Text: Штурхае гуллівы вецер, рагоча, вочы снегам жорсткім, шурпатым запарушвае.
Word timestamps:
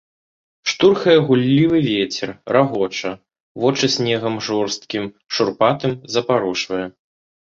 Штурхае 0.69 1.13
гуллівы 1.27 1.77
вецер, 1.89 2.29
рагоча, 2.57 3.11
вочы 3.65 3.87
снегам 3.99 4.35
жорсткім, 4.49 5.03
шурпатым 5.37 5.93
запарушвае. 6.15 6.85